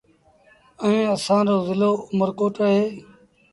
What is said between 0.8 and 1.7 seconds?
ائيٚݩ اسآݩ رو